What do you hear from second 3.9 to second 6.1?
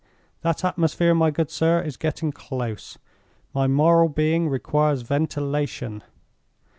Being requires ventilation.